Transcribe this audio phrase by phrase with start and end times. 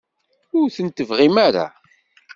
[0.59, 1.67] Ur tent-tebɣim ara?